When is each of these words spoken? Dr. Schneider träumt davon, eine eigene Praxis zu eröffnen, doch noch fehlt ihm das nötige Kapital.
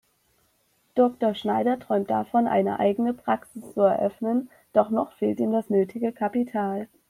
Dr. 0.95 1.35
Schneider 1.35 1.77
träumt 1.77 2.09
davon, 2.09 2.47
eine 2.47 2.79
eigene 2.79 3.13
Praxis 3.13 3.71
zu 3.75 3.81
eröffnen, 3.81 4.49
doch 4.73 4.89
noch 4.89 5.11
fehlt 5.17 5.39
ihm 5.39 5.51
das 5.51 5.69
nötige 5.69 6.11
Kapital. 6.11 6.87